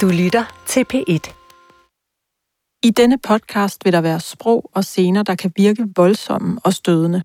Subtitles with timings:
[0.00, 1.24] Du lytter til P1.
[2.82, 7.22] I denne podcast vil der være sprog og scener, der kan virke voldsomme og stødende.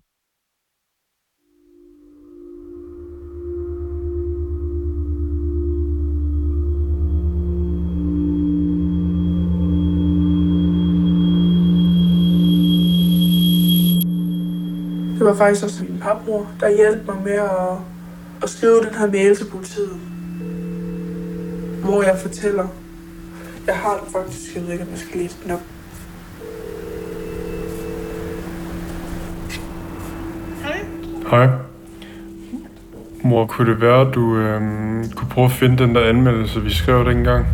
[15.18, 17.78] Det var faktisk også min papmor, der hjalp mig med at,
[18.42, 20.19] at skrive den her mail til politiet.
[21.84, 22.66] Hvor jeg fortæller,
[23.66, 25.60] jeg har den faktisk, jeg ved ikke, om jeg skal læse den op.
[31.30, 31.48] Hej.
[33.24, 36.70] Mor, kunne det være, at du øhm, kunne prøve at finde den der anmeldelse, vi
[36.70, 37.46] skrev dengang?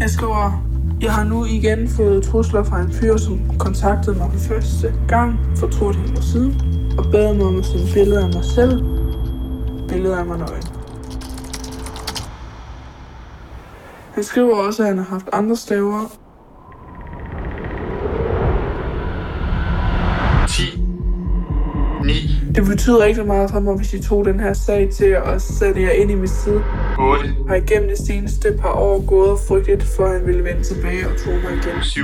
[0.00, 0.64] Jeg skriver,
[1.00, 5.40] jeg har nu igen fået trusler fra en fyr, som kontaktede mig for første gang
[5.56, 6.60] for to et år siden,
[6.98, 8.84] og bad mig om at sende billeder af mig selv,
[9.88, 10.81] billeder af mig nøgen.
[14.14, 16.12] Han skriver også, at han har haft andre staver,
[20.48, 20.62] 10,
[22.04, 22.12] 9,
[22.54, 25.42] Det betyder ikke så meget for mig, hvis I tog den her sag til at
[25.42, 26.62] sætte jer ind i mit side.
[26.98, 30.44] 8, Jeg har igennem det seneste par år gået og frygtet, for at han ville
[30.44, 31.82] vende tilbage og tro mig igen.
[31.82, 32.02] 7,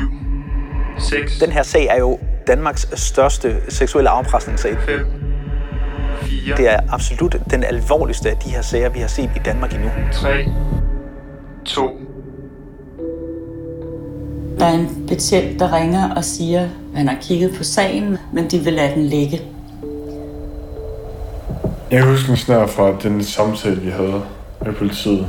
[0.98, 4.76] 6, Den her sag er jo Danmarks største seksuelle afpresningssag.
[4.86, 5.06] 5,
[6.22, 9.74] 4, Det er absolut den alvorligste af de her sager, vi har set i Danmark
[9.74, 9.90] endnu.
[10.12, 10.44] 3,
[11.68, 11.90] 2,
[14.58, 18.50] Der er en betjent, der ringer og siger, at han har kigget på sagen, men
[18.50, 19.42] de vil lade den ligge.
[21.90, 24.22] Jeg husker en snær fra den samtale, vi havde
[24.64, 25.26] med politiet.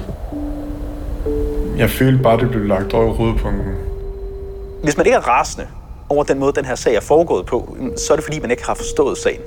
[1.78, 3.74] Jeg følte bare, det blev lagt over hovedpunkten.
[4.84, 5.68] Hvis man ikke er rasende
[6.10, 8.66] over den måde, den her sag er foregået på, så er det fordi, man ikke
[8.66, 9.42] har forstået sagen.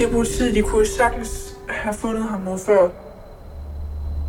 [0.00, 2.88] Det politiet, de kunne jo sagtens have fundet ham noget før.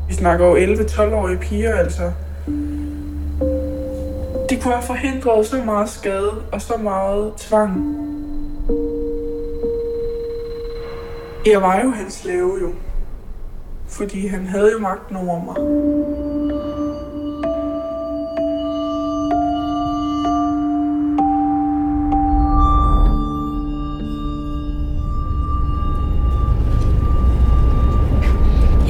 [0.10, 2.12] Vi snakker jo 11-12-årige piger, altså.
[4.50, 7.96] De kunne have forhindret så meget skade og så meget tvang.
[11.46, 12.70] Jeg var jo hans slave jo.
[13.90, 15.56] Fordi han havde jo magten over mig.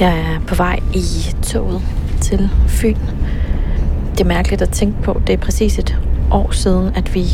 [0.00, 1.82] Jeg er på vej i toget
[2.20, 2.96] til Fyn.
[4.12, 5.20] Det er mærkeligt at tænke på.
[5.26, 5.98] Det er præcis et
[6.30, 7.24] år siden, at vi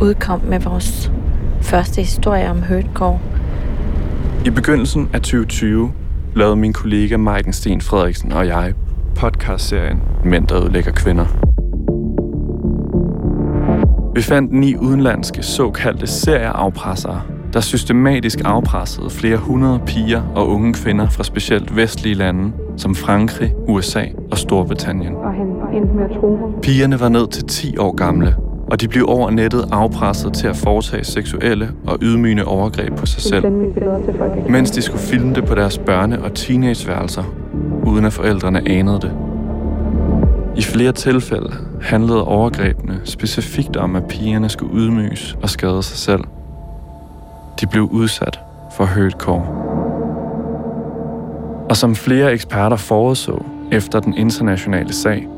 [0.00, 1.12] udkom med vores
[1.62, 3.20] første historie om Høtgård.
[4.46, 5.92] I begyndelsen af 2020
[6.34, 8.74] lavede min kollega Maiken Sten Frederiksen og jeg
[9.14, 11.26] podcastserien Mænd, der ødelægger kvinder.
[14.14, 17.22] Vi fandt ni udenlandske såkaldte serieafpressere,
[17.56, 23.54] der systematisk afpressede flere hundrede piger og unge kvinder fra specielt vestlige lande, som Frankrig,
[23.68, 25.14] USA og Storbritannien.
[25.14, 26.60] Og han endte med at tro ham.
[26.62, 28.36] Pigerne var ned til 10 år gamle,
[28.70, 33.22] og de blev over nettet afpresset til at foretage seksuelle og ydmygende overgreb på sig
[33.22, 33.50] selv,
[34.50, 37.24] mens de skulle filme det på deres børne- og teenageværelser,
[37.86, 39.12] uden at forældrene anede det.
[40.56, 41.52] I flere tilfælde
[41.82, 46.20] handlede overgrebene specifikt om, at pigerne skulle ydmyges og skade sig selv.
[47.60, 48.40] De blev udsat
[48.76, 49.46] for hurtcore.
[51.70, 55.28] Og som flere eksperter forudså efter den internationale sag,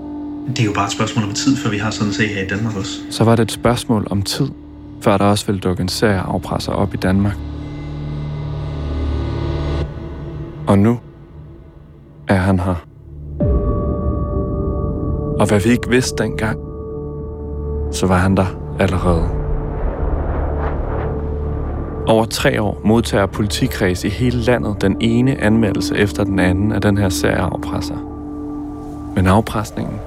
[0.48, 2.42] Det er jo bare et spørgsmål om tid, før vi har sådan en sag her
[2.42, 3.00] i Danmark også.
[3.10, 4.48] så var det et spørgsmål om tid,
[5.00, 7.36] før der også ville dukke en serie afpresser op i Danmark.
[10.66, 10.98] Og nu
[12.28, 12.74] er han her.
[15.40, 16.58] Og hvad vi ikke vidste dengang,
[17.92, 18.46] så var han der
[18.80, 19.38] allerede.
[22.08, 26.80] Over tre år modtager politikreds i hele landet den ene anmeldelse efter den anden af
[26.80, 27.96] den her serie afpresser.
[29.14, 30.00] Men afpresningen,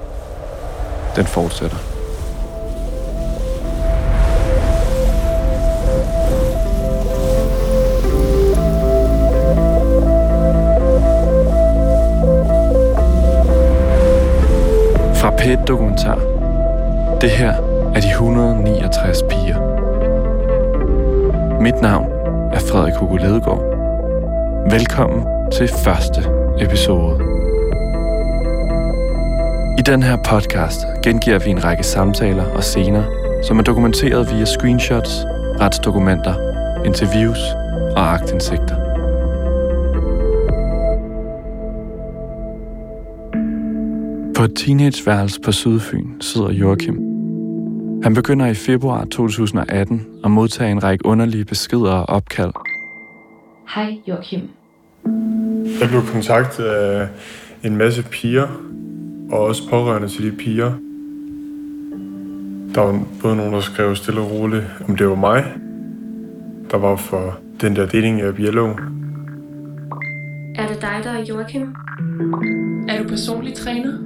[1.16, 1.76] den fortsætter.
[15.14, 16.18] Fra PET-dokumentar.
[17.20, 17.52] Det her
[17.94, 19.71] er de 169 piger.
[21.62, 22.06] Mit navn
[22.52, 23.62] er Frederik Hugo Ledegaard.
[24.70, 26.20] Velkommen til første
[26.60, 27.14] episode.
[29.78, 33.04] I den her podcast gengiver vi en række samtaler og scener,
[33.42, 35.24] som er dokumenteret via screenshots,
[35.60, 36.34] retsdokumenter,
[36.84, 37.38] interviews
[37.96, 38.76] og aktindsigter.
[44.36, 47.11] På et teenageværelse på Sydfyn sidder Joachim.
[48.02, 52.52] Han begynder i februar 2018 at modtage en række underlige beskeder og opkald.
[53.74, 54.40] Hej Joachim.
[55.80, 57.08] Jeg blev kontaktet af
[57.64, 58.48] en masse piger,
[59.32, 60.72] og også pårørende til de piger.
[62.74, 65.44] Der var både nogen, der skrev stille og roligt, om det var mig.
[66.70, 68.68] Der var for den der dating app Yellow.
[70.54, 71.62] Er det dig, der er Joachim?
[72.88, 73.98] Er du personlig træner?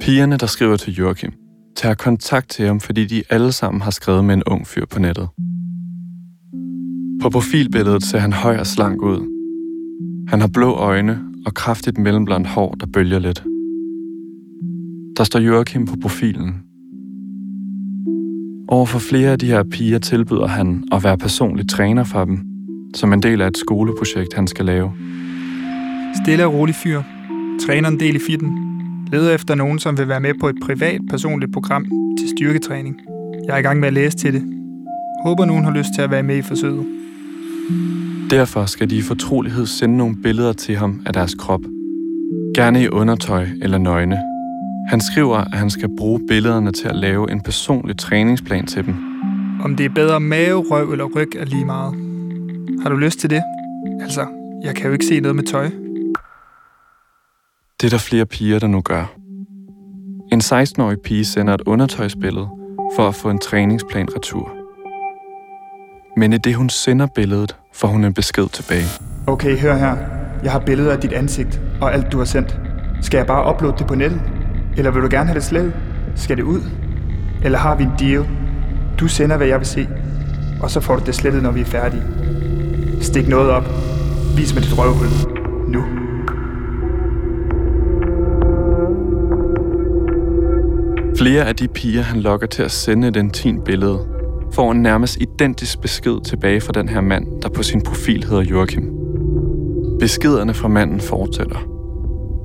[0.00, 1.32] Pigerne, der skriver til Joachim,
[1.76, 4.98] tager kontakt til ham, fordi de alle sammen har skrevet med en ung fyr på
[4.98, 5.28] nettet.
[7.22, 9.20] På profilbilledet ser han høj og slank ud.
[10.28, 13.44] Han har blå øjne og kraftigt mellemblondt hår, der bølger lidt.
[15.16, 16.62] Der står Joachim på profilen.
[18.68, 22.38] Over for flere af de her piger tilbyder han at være personlig træner for dem,
[22.94, 24.92] som en del af et skoleprojekt, han skal lave.
[26.22, 27.02] Stille og rolig fyr.
[27.66, 28.69] Træner en del i fitten.
[29.12, 31.84] Leder efter nogen, som vil være med på et privat, personligt program
[32.18, 33.00] til styrketræning.
[33.46, 34.42] Jeg er i gang med at læse til det.
[35.24, 36.86] Håber nogen har lyst til at være med i forsøget.
[38.30, 41.60] Derfor skal de i fortrolighed sende nogle billeder til ham af deres krop.
[42.54, 44.18] Gerne i undertøj eller nøgne.
[44.88, 48.94] Han skriver, at han skal bruge billederne til at lave en personlig træningsplan til dem.
[49.62, 51.94] Om det er bedre mave, røv eller ryg er lige meget.
[52.82, 53.42] Har du lyst til det?
[54.00, 54.26] Altså,
[54.64, 55.70] jeg kan jo ikke se noget med tøj.
[57.80, 59.12] Det er der flere piger, der nu gør.
[60.32, 62.48] En 16-årig pige sender et undertøjsbillede
[62.96, 64.52] for at få en træningsplan retur.
[66.16, 68.84] Men i det hun sender billedet, får hun en besked tilbage.
[69.26, 69.96] Okay, hør her.
[70.42, 72.60] Jeg har billeder af dit ansigt og alt, du har sendt.
[73.02, 74.20] Skal jeg bare uploade det på nettet?
[74.76, 75.72] Eller vil du gerne have det slettet?
[76.16, 76.60] Skal det ud?
[77.44, 78.28] Eller har vi en deal?
[79.00, 79.88] Du sender, hvad jeg vil se,
[80.62, 82.02] og så får du det slettet, når vi er færdige.
[83.00, 83.64] Stik noget op.
[84.36, 85.08] Vis mig dit røvhul.
[85.68, 86.09] Nu.
[91.20, 94.06] Flere af de piger, han lokker til at sende et intimt billede,
[94.52, 98.42] får en nærmest identisk besked tilbage fra den her mand, der på sin profil hedder
[98.42, 98.92] Joachim.
[99.98, 101.58] Beskederne fra manden fortsætter.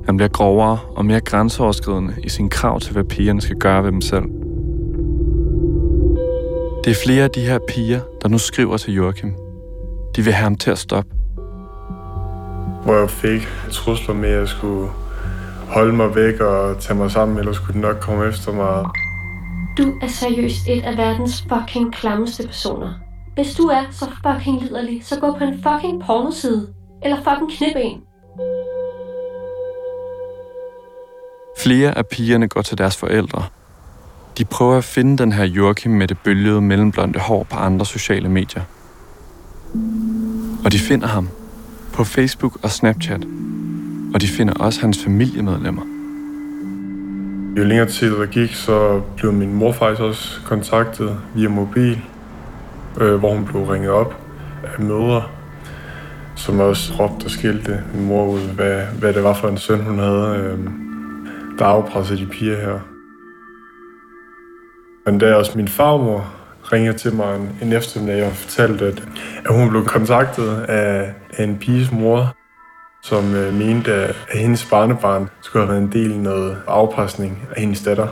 [0.06, 3.92] Han bliver grovere og mere grænseoverskridende i sin krav til, hvad pigerne skal gøre ved
[3.92, 4.24] dem selv.
[6.84, 9.32] Det er flere af de her piger, der nu skriver til Joachim.
[10.16, 11.10] De vil have ham til at stoppe.
[12.84, 14.88] Hvor jeg fik trusler med, at jeg skulle
[15.68, 18.84] holde mig væk og tage mig sammen, eller skulle de nok komme efter mig.
[19.78, 22.92] Du er seriøst et af verdens fucking klammeste personer.
[23.34, 26.68] Hvis du er så fucking liderlig, så gå på en fucking pornoside.
[27.04, 28.00] Eller fucking knip en.
[31.58, 33.44] Flere af pigerne går til deres forældre.
[34.38, 38.28] De prøver at finde den her Joachim med det bølgede mellemblonde hår på andre sociale
[38.28, 38.62] medier.
[40.64, 41.28] Og de finder ham
[41.92, 43.26] på Facebook og Snapchat.
[44.14, 45.82] Og de finder også hans familiemedlemmer.
[47.58, 52.00] Jo længere tid der gik, så blev min mor faktisk også kontaktet via mobil,
[53.00, 54.16] øh, hvor hun blev ringet op
[54.64, 55.22] af mødre,
[56.34, 59.80] som også råbte og skilte min mor ud, hvad, hvad det var for en søn,
[59.80, 60.58] hun havde, øh,
[61.58, 62.78] der afpressede de piger her.
[65.06, 66.34] Men da også min farmor
[66.72, 69.02] ringede til mig en, en eftermiddag og fortalte, at,
[69.44, 72.36] at hun blev kontaktet af, af en piges mor,
[73.08, 77.60] som øh, mente, at hendes barnebarn skulle have været en del af noget afpresning af
[77.60, 78.06] hendes datter.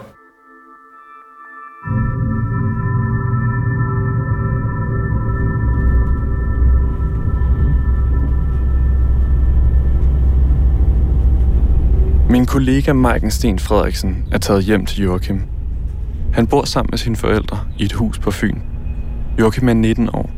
[12.31, 15.43] Min kollega Maiken Sten Frederiksen er taget hjem til Joachim.
[16.33, 18.59] Han bor sammen med sine forældre i et hus på Fyn.
[19.39, 20.31] Joachim er 19 år,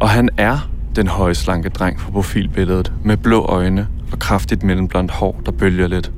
[0.00, 5.10] og han er den høje slanke dreng på profilbilledet med blå øjne og kraftigt mellemblondt
[5.10, 6.12] hår, der bølger lidt.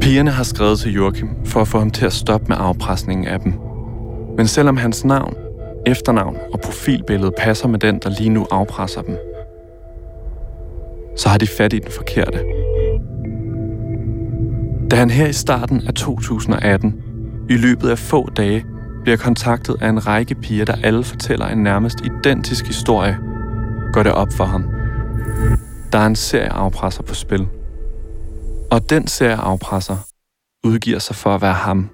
[0.00, 3.40] Pigerne har skrevet til Joachim for at få ham til at stoppe med afpresningen af
[3.40, 3.54] dem.
[4.36, 5.34] Men selvom hans navn,
[5.86, 9.16] efternavn og profilbillede passer med den, der lige nu afpresser dem,
[11.16, 12.38] så har de fat i den forkerte.
[14.90, 16.94] Da han her i starten af 2018,
[17.50, 18.64] i løbet af få dage,
[19.02, 23.18] bliver kontaktet af en række piger, der alle fortæller en nærmest identisk historie,
[23.92, 24.77] går det op for ham.
[25.92, 27.48] Der er en serieafpresser på spil.
[28.70, 29.96] Og den serie afpresser
[30.64, 31.90] udgiver sig for at være ham.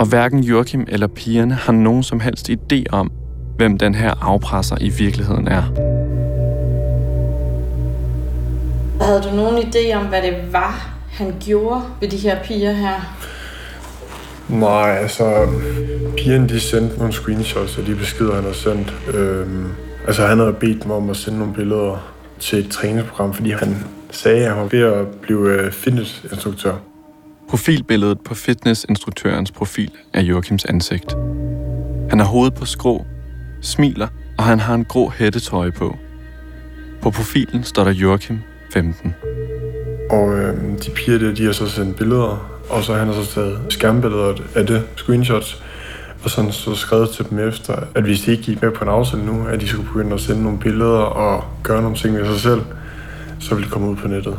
[0.00, 3.12] Og hverken Joachim eller pigerne har nogen som helst idé om,
[3.56, 5.62] hvem den her afpresser i virkeligheden er.
[9.04, 13.16] Havde du nogen idé om, hvad det var, han gjorde ved de her piger her?
[14.48, 15.48] Nej, altså,
[16.16, 18.94] pigerne de sendte nogle screenshots af de beskeder, han har sendt.
[19.14, 19.68] Øhm,
[20.06, 23.76] altså, han havde bedt dem om at sende nogle billeder til et træningsprogram, fordi han
[24.10, 26.74] sagde, at han var ved at blive øh, fitnessinstruktør.
[27.48, 31.12] Profilbilledet på fitnessinstruktørens profil er Joachims ansigt.
[32.10, 33.04] Han har hovedet på skrå,
[33.62, 35.96] smiler, og han har en grå hættetrøje på.
[37.02, 38.38] På profilen står der Joachim
[38.72, 39.14] 15.
[40.10, 43.34] Og øh, de piger der, de har så sendt billeder, og så han har så
[43.34, 45.62] taget skærmbilleder af det, screenshots,
[46.24, 48.90] og sådan så skrevet til dem efter, at hvis de ikke gik med på en
[48.90, 52.26] aftale nu, at de skulle begynde at sende nogle billeder og gøre nogle ting ved
[52.26, 52.60] sig selv,
[53.40, 54.38] så ville de komme ud på nettet.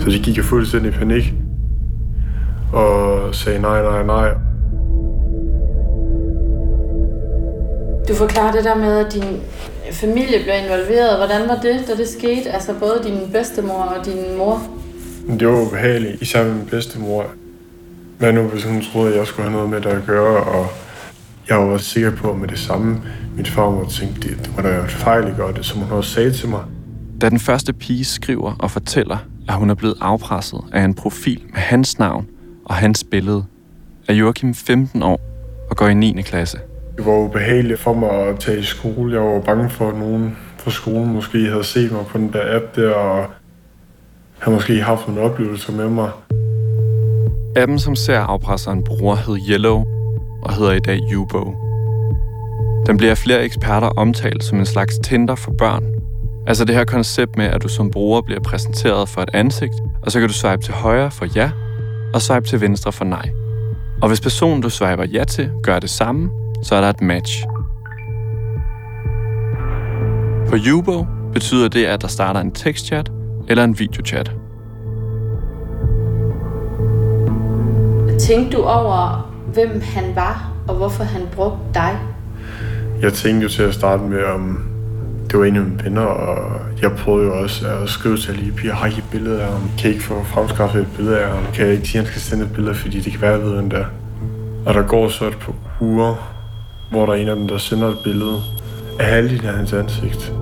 [0.00, 1.34] Så de gik jo fuldstændig i panik
[2.72, 4.34] og sagde nej, nej, nej.
[8.08, 9.40] Du forklarer det der med, at din
[9.92, 11.16] familie blev involveret.
[11.16, 12.50] Hvordan var det, da det skete?
[12.50, 14.62] Altså både din bedstemor og din mor?
[15.40, 17.26] Det var ubehageligt, især med min bedstemor.
[18.18, 20.66] Hvad nu, hvis hun troede, at jeg skulle have noget med det at gøre, og
[21.48, 23.02] jeg var også sikker på med det samme.
[23.36, 25.44] Min far må tænke, det, det var da en fejl, ikke?
[25.44, 26.60] Og det, som hun også sagde til mig.
[27.20, 29.18] Da den første pige skriver og fortæller,
[29.48, 32.26] at hun er blevet afpresset af en profil med hans navn
[32.64, 33.44] og hans billede,
[34.08, 35.20] er Joachim 15 år
[35.70, 36.22] og går i 9.
[36.22, 36.58] klasse.
[37.00, 39.14] Det var ubehageligt for mig at tage i skole.
[39.14, 42.56] Jeg var bange for, at nogen fra skolen måske havde set mig på den der
[42.56, 43.26] app der, og
[44.38, 46.10] havde måske haft nogle oplevelser med mig.
[47.56, 49.84] Appen, som ser afpresseren bruger, hed Yellow
[50.42, 51.54] og hedder i dag Yubo.
[52.86, 55.84] Den bliver af flere eksperter omtalt som en slags Tinder for børn.
[56.46, 60.12] Altså det her koncept med, at du som bruger bliver præsenteret for et ansigt, og
[60.12, 61.50] så kan du swipe til højre for ja,
[62.14, 63.30] og swipe til venstre for nej.
[64.02, 66.30] Og hvis personen, du swiper ja til, gør det samme,
[66.62, 67.44] så er der et match.
[70.48, 73.12] På Ubo betyder det, at der starter en tekstchat
[73.48, 74.32] eller en videochat.
[78.20, 81.98] Tænkte du over, hvem han var, og hvorfor han brugte dig?
[83.02, 84.58] Jeg tænkte jo til at starte med, om
[85.30, 88.52] det var en af mine venner, og jeg prøvede jo også at skrive til lige
[88.52, 89.70] piger, har I et billede af ham?
[89.78, 91.44] Kan I ikke få fremskaffet et billede af ham?
[91.54, 93.38] Kan jeg ikke sige, at han skal sende et billede, fordi det kan være, at
[93.38, 93.84] jeg ved, hvem det er.
[94.66, 96.39] Og der går så et par uger,
[96.90, 98.42] hvor der er en af dem, der sender et billede
[99.00, 100.32] af halvdelen af hans ansigt.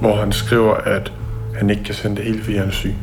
[0.00, 1.12] Hvor han skriver, at
[1.56, 2.94] han ikke kan sende det hele, fordi han er syg.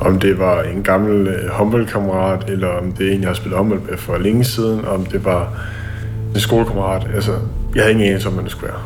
[0.00, 3.58] Om det var en gammel øh, håndboldkammerat, eller om det er en, jeg har spillet
[3.58, 5.52] håndbold med for længe siden, om det var
[6.34, 7.06] en skolekammerat.
[7.14, 7.32] Altså,
[7.74, 8.82] jeg havde ingen anelse om, hvad det skulle være.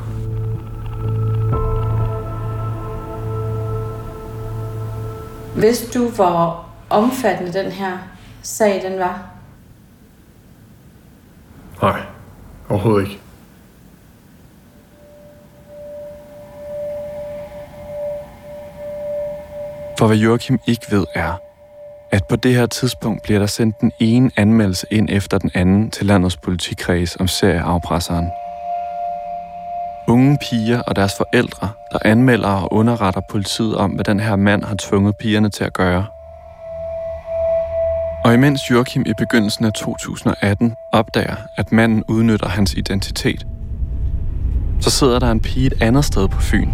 [5.56, 7.98] Vidste du, hvor omfattende den her
[8.42, 9.31] sag den var?
[11.82, 12.02] Nej,
[12.68, 13.20] overhovedet ikke.
[19.98, 21.32] For hvad Joachim ikke ved er,
[22.10, 25.90] at på det her tidspunkt bliver der sendt den ene anmeldelse ind efter den anden
[25.90, 28.30] til landets politikreds om serieafpresseren.
[30.08, 34.64] Unge piger og deres forældre, der anmelder og underretter politiet om, hvad den her mand
[34.64, 36.06] har tvunget pigerne til at gøre.
[38.24, 43.46] Og imens Joachim i begyndelsen af 2018 opdager, at manden udnytter hans identitet,
[44.80, 46.68] så sidder der en pige et andet sted på Fyn.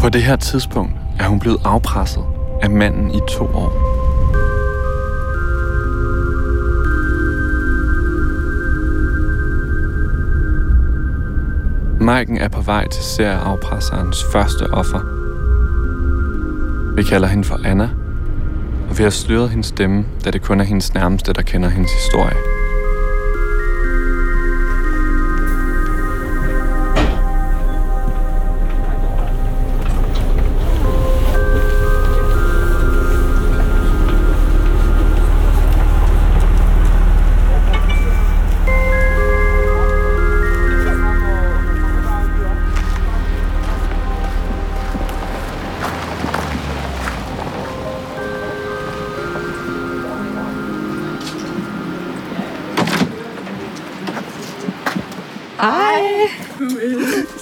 [0.00, 2.24] På det her tidspunkt er hun blevet afpresset
[2.62, 3.98] af manden i to år.
[12.00, 15.00] Maiken er på vej til serieafpresserens første offer.
[16.96, 17.88] Vi kalder hende for Anna,
[18.88, 21.92] og vi har sløret hendes stemme, da det kun er hendes nærmeste, der kender hendes
[21.92, 22.67] historie.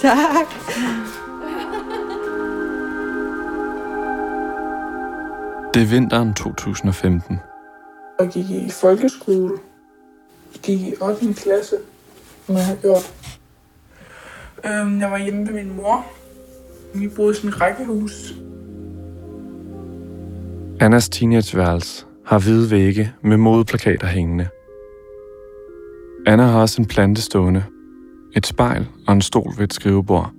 [0.07, 0.47] Tak.
[5.73, 7.39] Det er vinteren 2015.
[8.19, 9.53] Jeg gik i folkeskole.
[10.53, 11.33] Jeg gik i 8.
[11.33, 11.75] klasse,
[12.45, 13.13] som jeg har gjort.
[14.65, 16.05] Øhm, jeg var hjemme med min mor.
[16.95, 18.33] Vi boede i sådan et rækkehus.
[20.79, 24.47] Annas teenageværelse har hvide vægge med modeplakater hængende.
[26.27, 27.63] Anna har også en plante stående,
[28.37, 30.31] et spejl og en stol ved et skrivebord.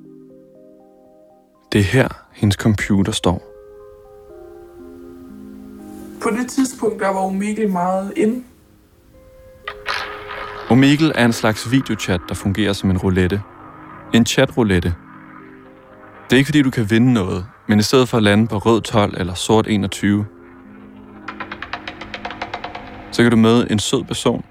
[1.73, 3.43] Det er her, hendes computer står.
[6.23, 8.45] På det tidspunkt, der var Omegle meget ind.
[10.71, 13.43] Omegle er en slags videochat, der fungerer som en roulette.
[14.15, 14.95] En chatroulette.
[16.25, 18.59] Det er ikke fordi, du kan vinde noget, men i stedet for at lande på
[18.59, 20.27] rød 12 eller sort 21,
[23.13, 24.45] så kan du møde en sød person,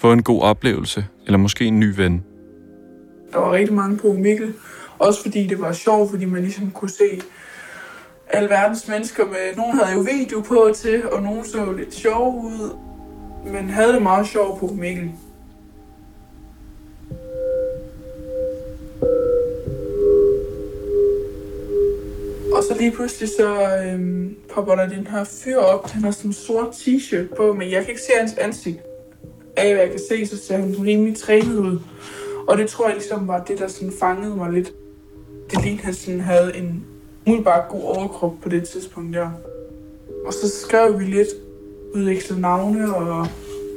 [0.00, 2.24] få en god oplevelse, eller måske en ny ven.
[3.34, 4.54] Der var rigtig mange på Mikkel.
[4.98, 7.22] Også fordi det var sjovt, fordi man ligesom kunne se
[8.28, 9.56] alverdens mennesker med...
[9.56, 12.76] Nogle havde jo video på til, og nogle så lidt sjov ud.
[13.52, 15.10] Men havde det meget sjovt på Mikkel.
[22.52, 25.90] Og så lige pludselig så øhm, popper der den her fyr op.
[25.90, 28.78] Han har sådan en sort t-shirt på, men jeg kan ikke se hans ansigt.
[29.56, 31.78] Af hvad jeg kan se, så ser han rimelig trænet ud.
[32.48, 34.72] Og det tror jeg ligesom var det, der sådan fangede mig lidt.
[35.50, 36.84] Det lignede, han sådan havde en
[37.26, 39.30] umiddelbart god overkrop på det tidspunkt der.
[40.26, 41.28] Og så skrev vi lidt,
[41.94, 43.26] udvekslede navne og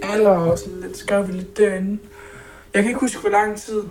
[0.03, 1.97] alder og sådan lidt, skrev vi lidt derinde.
[2.73, 3.81] Jeg kan ikke huske, hvor lang tid.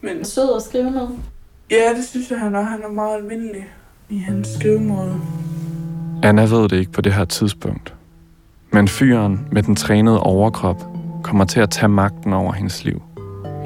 [0.00, 0.24] Men...
[0.24, 1.08] Sød at skrive med.
[1.70, 2.62] Ja, det synes jeg, han er.
[2.62, 3.68] Han er meget almindelig
[4.08, 5.20] i hans skrivemåde.
[6.22, 7.94] Anna ved det ikke på det her tidspunkt.
[8.70, 10.82] Men fyren med den trænede overkrop
[11.24, 13.02] kommer til at tage magten over hendes liv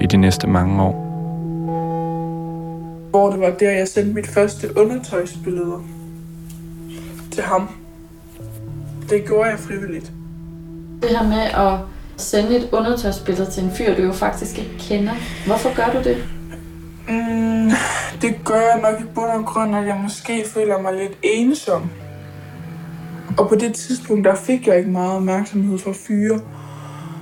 [0.00, 1.06] i de næste mange år.
[3.10, 5.84] Hvor det var der, jeg sendte mit første undertøjsbilleder
[7.32, 7.68] til ham.
[9.10, 10.12] Det gjorde jeg frivilligt.
[11.02, 11.78] Det her med at
[12.16, 15.12] sende et undertøjsbillede til en fyr, du jo faktisk ikke kender.
[15.46, 16.16] Hvorfor gør du det?
[17.08, 17.70] Mm,
[18.22, 21.90] det gør jeg nok i bund og grund, at jeg måske føler mig lidt ensom.
[23.38, 26.40] Og på det tidspunkt, der fik jeg ikke meget opmærksomhed fra fyre.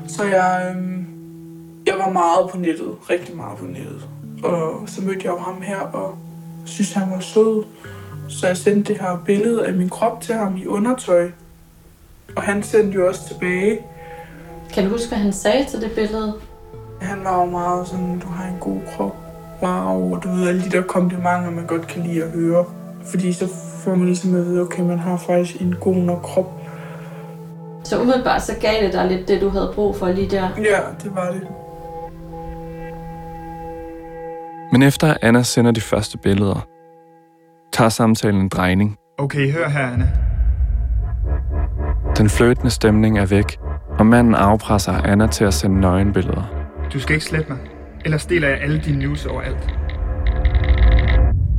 [0.09, 1.04] Så jeg, øhm, jeg
[2.05, 4.09] var meget på nettet, rigtig meget på nettet.
[4.45, 6.15] Og så mødte jeg jo ham her, og
[6.65, 7.65] synes han var sød.
[8.29, 11.31] Så jeg sendte det her billede af min krop til ham i undertøj.
[12.37, 13.79] Og han sendte jo også tilbage.
[14.75, 16.35] Kan du huske, hvad han sagde til det billede?
[17.01, 19.17] Han var jo meget sådan, du har en god krop.
[19.63, 22.65] Wow, og du ved, alle de der komplimenter, man godt kan lide at høre.
[23.05, 23.49] Fordi så
[23.85, 26.53] får man ligesom at vide, okay, man har faktisk en god nok krop.
[27.85, 30.49] Så umiddelbart så gav det dig lidt det, du havde brug for lige der.
[30.59, 31.47] Ja, det var det.
[34.75, 36.67] Men efter Anna sender de første billeder,
[37.73, 38.97] tager samtalen en drejning.
[39.19, 40.09] Okay, hør her, Anna.
[42.17, 43.57] Den fløtende stemning er væk,
[43.99, 46.43] og manden afpresser Anna til at sende nøgenbilleder.
[46.93, 47.59] Du skal ikke slette mig.
[48.05, 49.75] Ellers deler jeg alle dine news overalt.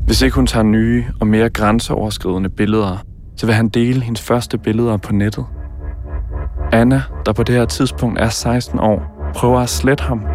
[0.06, 2.97] Hvis ikke hun tager nye og mere grænseoverskridende billeder,
[3.38, 5.45] så vil han dele hendes første billeder på nettet.
[6.71, 10.25] Anna, der på det her tidspunkt er 16 år, prøver at slette ham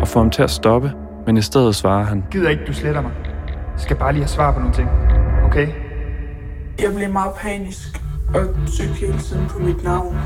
[0.00, 0.92] og få ham til at stoppe,
[1.26, 2.24] men i stedet svarer han.
[2.30, 3.12] Gider ikke, du sletter mig.
[3.46, 4.88] Jeg skal bare lige have svar på nogle ting.
[5.44, 5.68] Okay?
[6.82, 8.02] Jeg blev meget panisk
[8.34, 10.16] og søgte hele tiden på mit navn.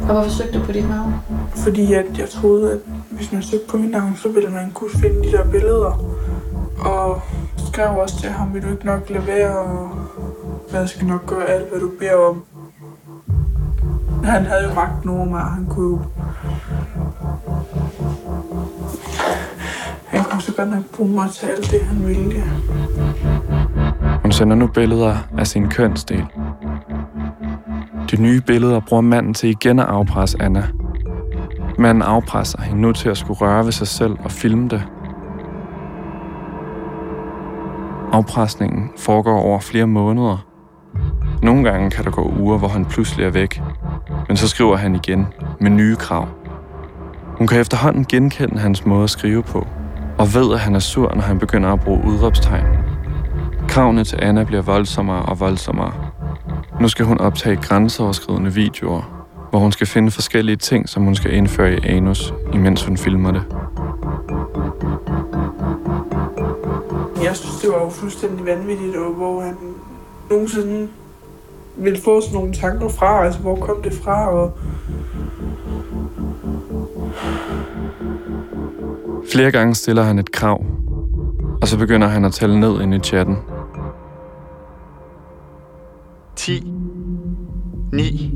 [0.00, 1.14] Og hvorfor søgte du på dit navn?
[1.56, 2.78] Fordi at jeg troede, at
[3.10, 6.04] hvis man søgte på mit navn, så ville man kunne finde de der billeder.
[6.78, 7.22] Og
[7.56, 9.90] skrev også til ham, vil du ikke nok lade være, og
[10.72, 12.44] jeg skal nok gøre alt, hvad du beder om.
[14.24, 16.00] Han havde jo magten over mig, og han kunne jo...
[20.56, 22.42] godt nok bruge mig til alt det, han ville.
[24.22, 26.24] Hun sender nu billeder af sin kønsdel.
[28.10, 30.66] De nye billeder bruger manden til igen at afpresse Anna.
[31.78, 34.82] Manden afpresser hende nu til at skulle røre ved sig selv og filme det.
[38.12, 40.46] Afpresningen foregår over flere måneder.
[41.42, 43.62] Nogle gange kan der gå uger, hvor han pludselig er væk.
[44.28, 45.26] Men så skriver han igen
[45.60, 46.28] med nye krav.
[47.38, 49.66] Hun kan efterhånden genkende hans måde at skrive på,
[50.18, 52.66] og ved, at han er sur, når han begynder at bruge udråbstegn.
[53.68, 55.92] Kravene til Anna bliver voldsommere og voldsommere.
[56.80, 61.34] Nu skal hun optage grænseoverskridende videoer, hvor hun skal finde forskellige ting, som hun skal
[61.34, 63.42] indføre i anus, imens hun filmer det.
[67.24, 69.56] Jeg synes, det var jo fuldstændig vanvittigt, og hvor han
[70.30, 70.88] nogensinde
[71.76, 74.58] ville få sådan nogle tanker fra, altså hvor kom det fra, og
[79.34, 80.64] Flere gange stiller han et krav,
[81.62, 83.36] og så begynder han at tælle ned ind i chatten.
[86.36, 86.72] 10,
[87.92, 88.34] 9,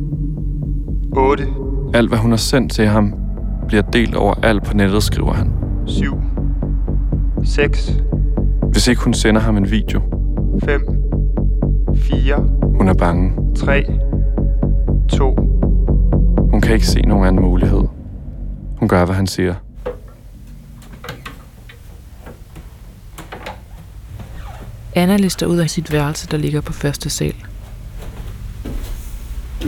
[1.16, 1.44] 8,
[1.94, 3.14] Alt hvad hun har sendt til ham,
[3.68, 5.52] bliver delt over alt på nettet, skriver han.
[5.86, 6.14] 7,
[7.44, 7.92] 6,
[8.72, 10.00] Hvis ikke hun sender ham en video,
[10.64, 10.80] 5,
[11.96, 12.36] 4,
[12.78, 13.32] hun er bange.
[13.56, 13.84] 3,
[15.08, 15.34] 2,
[16.50, 17.82] Hun kan ikke se nogen anden mulighed.
[18.78, 19.54] Hun gør, hvad han siger.
[24.98, 27.34] Anna lister ud af sit værelse, der ligger på første sal.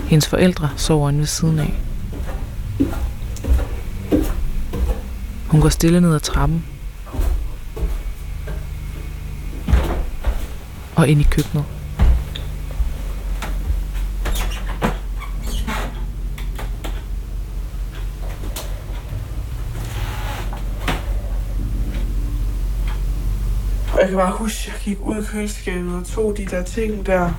[0.04, 1.74] Hendes forældre sover inde ved siden af.
[5.46, 6.64] Hun går stille ned ad trappen.
[10.96, 11.64] og ind i køkkenet.
[24.10, 27.30] Kan bare huske, at jeg gik ud af køleskabet og tog de der ting der.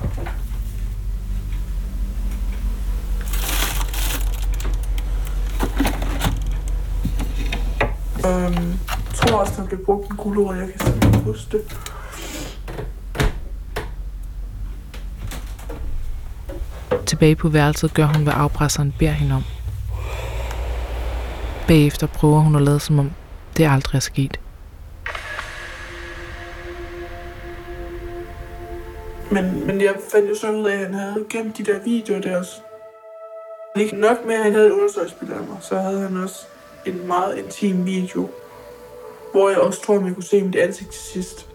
[8.26, 11.62] Øhm, jeg tror også, der blev brugt en gulerod, jeg kan simpelthen huske det.
[17.06, 19.42] Tilbage på værelset gør hun, hvad afpresseren beder hende om.
[21.68, 23.10] Bagefter prøver hun at lade som om,
[23.56, 24.41] det aldrig er sket.
[29.32, 32.20] Men, men jeg fandt jo så ud af, at han havde gemt de der videoer
[32.20, 32.60] der også.
[33.76, 36.46] Ikke nok med, at han havde et undersøgelsesbillede af mig, så havde han også
[36.86, 38.28] en meget intim video,
[39.32, 41.46] hvor jeg også tror, man kunne se mit ansigt til sidst.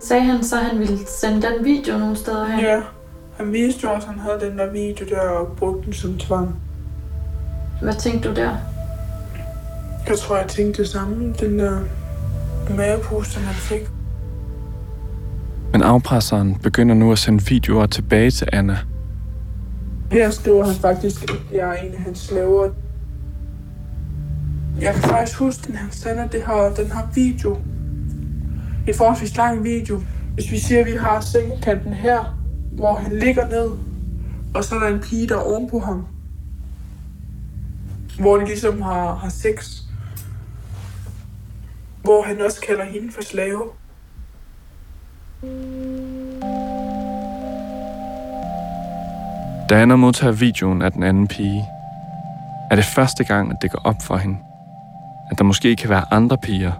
[0.00, 2.60] Sagde han så, at han ville sende den video nogle steder hen?
[2.60, 2.82] Ja,
[3.36, 6.18] han viste jo også, at han havde den der video der og brugte den som
[6.18, 6.62] tvang.
[7.82, 8.56] Hvad tænkte du der?
[10.08, 11.34] Jeg tror, jeg tænkte det samme.
[11.40, 11.80] Den der
[12.76, 13.88] mavepose, han fik.
[15.72, 18.78] Men afpresseren begynder nu at sende videoer tilbage til Anna.
[20.10, 22.68] Her skriver han faktisk, at jeg er en af hans slaver.
[24.80, 27.58] Jeg kan faktisk huske, at han sender det her, den her video.
[28.88, 30.02] En forholdsvis lang video.
[30.34, 32.38] Hvis vi siger, at vi har sengekanten her,
[32.72, 33.70] hvor han ligger ned,
[34.54, 36.06] og så er der en pige, der er oven på ham.
[38.20, 39.82] Hvor de ligesom har, har sex.
[42.02, 43.62] Hvor han også kalder hende for slave.
[45.42, 45.48] Da
[49.82, 51.64] Anna modtager videoen af den anden pige,
[52.70, 54.38] er det første gang, at det går op for hende,
[55.30, 56.72] at der måske kan være andre piger,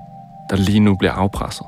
[0.51, 1.67] der lige nu bliver afpresset.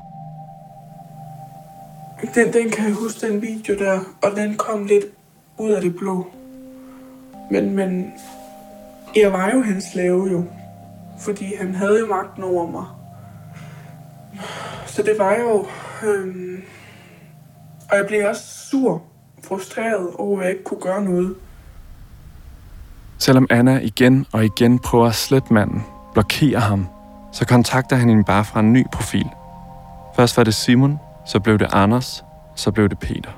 [2.35, 5.05] Den, den kan jeg huske, den video der, og den kom lidt
[5.57, 6.27] ud af det blå.
[7.51, 8.13] Men, men
[9.15, 10.45] jeg var jo hans slave jo,
[11.19, 12.85] fordi han havde jo magten over mig.
[14.85, 15.65] Så det var jo...
[16.03, 16.59] Øh,
[17.91, 19.01] og jeg blev også sur,
[19.43, 21.35] frustreret over, at jeg ikke kunne gøre noget.
[23.17, 26.87] Selvom Anna igen og igen prøver at slette manden, blokerer ham,
[27.31, 29.29] så kontakter han hende bare fra en ny profil.
[30.15, 33.31] Først var det Simon, så blev det Anders, så blev det Peter.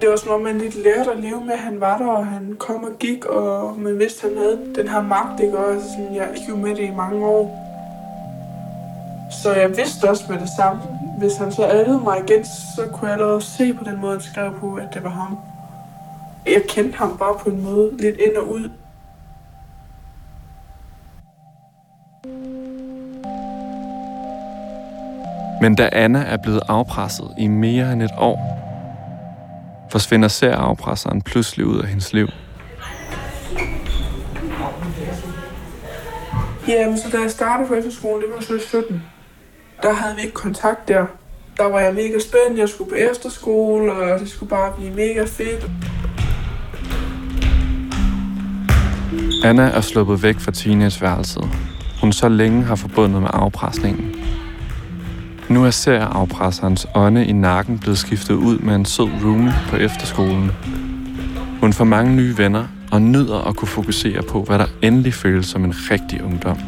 [0.00, 2.26] Det var som om, man lidt lærte at leve med, at han var der, og
[2.26, 5.58] han kom og gik, og man vidste, at han havde den her magt, ikke?
[5.58, 7.60] Og sådan, jeg gik jo med det i mange år.
[9.42, 10.82] Så jeg vidste også med det samme.
[11.18, 14.20] Hvis han så addede mig igen, så kunne jeg allerede se på den måde, han
[14.20, 15.38] skrev på, at det var ham.
[16.46, 18.70] Jeg kendte ham bare på en måde lidt ind og ud.
[25.60, 28.38] Men da Anna er blevet afpresset i mere end et år,
[29.90, 32.28] forsvinder serafpresseren pludselig ud af hendes liv.
[36.68, 39.02] Jamen, så da jeg startede på efterskolen, det var så i 17.
[39.84, 41.06] Der havde vi ikke kontakt der.
[41.56, 45.24] Der var jeg mega spændt, jeg skulle på efterskole, og det skulle bare blive mega
[45.24, 45.70] fedt.
[49.44, 51.44] Anna er sluppet væk fra teenageværelset.
[52.00, 54.14] Hun så længe har forbundet med afpresningen.
[55.48, 60.50] Nu er serieafpresserens ånde i nakken blevet skiftet ud med en sød roomie på efterskolen.
[61.60, 65.46] Hun får mange nye venner og nyder at kunne fokusere på, hvad der endelig føles
[65.46, 66.58] som en rigtig ungdom.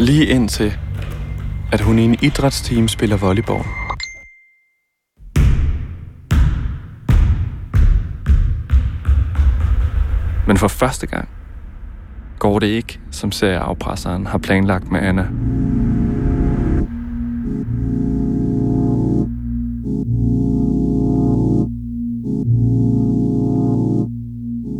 [0.00, 0.72] Lige indtil,
[1.72, 3.64] at hun i en idrætsteam spiller volleyball.
[10.46, 11.28] Men for første gang
[12.38, 15.28] går det ikke, som serieafpresseren har planlagt med Anna.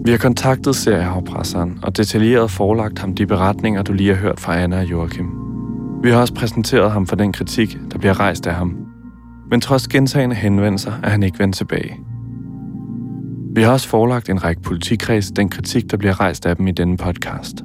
[0.06, 4.56] Vi har kontaktet serieafpresseren og detaljeret forelagt ham de beretninger, du lige har hørt fra
[4.56, 5.26] Anna og Joachim.
[6.02, 8.76] Vi har også præsenteret ham for den kritik, der bliver rejst af ham.
[9.50, 12.00] Men trods gentagende henvendelser er han ikke vendt tilbage.
[13.54, 16.72] Vi har også forelagt en række politikreds den kritik, der bliver rejst af dem i
[16.72, 17.64] denne podcast.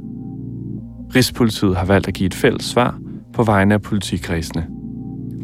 [1.15, 2.99] Rigspolitiet har valgt at give et fælles svar
[3.33, 4.67] på vegne af politikredsene.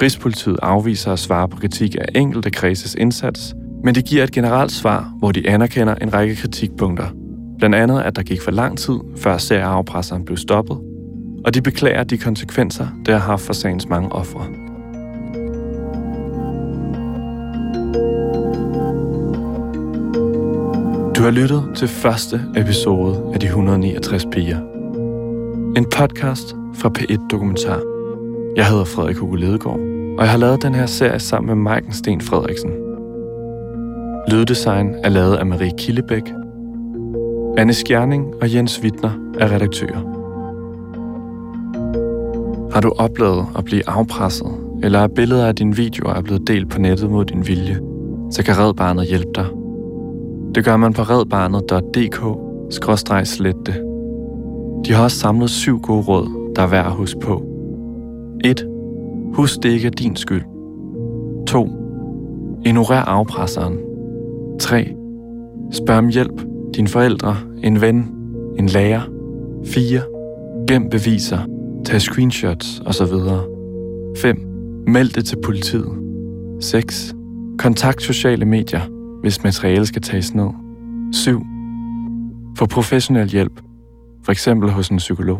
[0.02, 4.72] Rigspolitiet afviser at svare på kritik af enkelte kredses indsats, men det giver et generelt
[4.72, 7.08] svar, hvor de anerkender en række kritikpunkter.
[7.58, 10.78] Blandt andet, at der gik for lang tid, før serieafpresseren blev stoppet,
[11.46, 14.46] og de beklager de konsekvenser, det har haft for sagens mange ofre.
[21.18, 24.58] Du har lyttet til første episode af De 169 Piger.
[25.78, 27.82] En podcast fra P1 Dokumentar.
[28.56, 29.80] Jeg hedder Frederik Hugo Ledegaard,
[30.18, 32.87] og jeg har lavet den her serie sammen med Maiken Sten Frederiksen.
[34.32, 36.34] Lyddesign er lavet af Marie Killebæk.
[37.58, 40.00] Anne Skjerning og Jens Wittner er redaktører.
[42.74, 44.48] Har du oplevet at blive afpresset,
[44.84, 47.80] eller er billeder af dine videoer er blevet delt på nettet mod din vilje,
[48.32, 49.46] så kan Red Barnet hjælpe dig.
[50.56, 53.74] Det gør man på redbarnet.dk-slette.
[54.86, 57.44] De har også samlet syv gode råd, der er værd at huske på.
[58.44, 58.68] 1.
[59.34, 60.44] Husk det ikke er din skyld.
[61.48, 61.70] 2.
[62.66, 63.87] Ignorer afpresseren.
[64.60, 64.96] 3.
[65.72, 66.42] Spørg om hjælp.
[66.76, 68.16] Dine forældre, en ven,
[68.60, 69.02] en lærer.
[69.66, 70.02] 4.
[70.68, 71.40] Gem beviser.
[71.86, 73.14] Tag screenshots osv.
[74.18, 74.38] 5.
[74.88, 75.92] Meld det til politiet.
[76.62, 77.16] 6.
[77.58, 78.82] Kontakt sociale medier,
[79.22, 80.50] hvis materiale skal tages ned.
[81.14, 81.42] 7.
[82.58, 83.62] Få professionel hjælp,
[84.24, 85.40] for eksempel hos en psykolog.